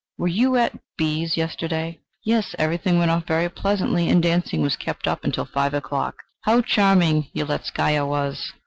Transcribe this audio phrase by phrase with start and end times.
[0.17, 4.75] Were you at B 's yesterday?" "Yes; everything went off very pleasantly, and dancing was
[4.75, 6.15] kept up until five o'clock.
[6.41, 8.51] How charming Yeletzkaya was!"